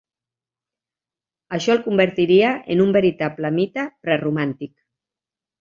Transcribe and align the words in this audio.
Això 1.57 1.75
el 1.75 1.83
convertiria 1.89 2.55
en 2.77 2.83
un 2.89 2.97
veritable 2.97 3.55
mite 3.59 3.87
preromàntic. 4.09 4.77